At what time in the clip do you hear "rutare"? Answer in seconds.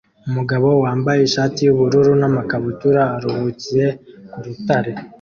4.45-4.91